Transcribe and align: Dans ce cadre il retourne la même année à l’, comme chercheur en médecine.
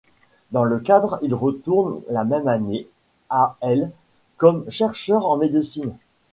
Dans 0.51 0.67
ce 0.67 0.79
cadre 0.79 1.19
il 1.21 1.35
retourne 1.35 2.01
la 2.09 2.23
même 2.23 2.47
année 2.47 2.87
à 3.29 3.53
l’, 3.61 3.91
comme 4.37 4.67
chercheur 4.71 5.27
en 5.27 5.37
médecine. 5.37 5.95